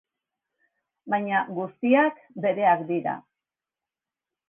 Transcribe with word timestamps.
Baina 1.15 1.43
guztiak 1.59 2.19
bereak 2.47 2.85
dira. 2.91 3.19